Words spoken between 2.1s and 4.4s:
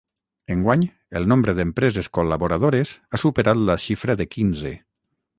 col·laboradores ha superat la xifra de